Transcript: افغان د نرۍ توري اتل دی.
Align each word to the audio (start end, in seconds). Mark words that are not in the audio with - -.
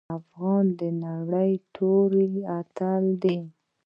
افغان 0.19 0.63
د 0.79 0.81
نرۍ 1.01 1.51
توري 1.75 2.31
اتل 2.59 3.03
دی. 3.23 3.39